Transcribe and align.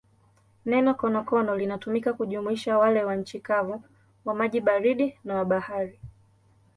Neno 0.65 0.93
konokono 0.95 1.55
linatumika 1.55 2.13
kujumuisha 2.13 2.77
wale 2.77 3.03
wa 3.03 3.15
nchi 3.15 3.39
kavu, 3.39 3.83
wa 4.25 4.35
maji 4.35 4.61
baridi 4.61 5.19
na 5.23 5.35
wa 5.35 5.45
bahari. 5.45 5.99